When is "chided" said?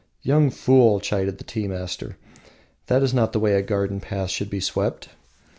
0.99-1.37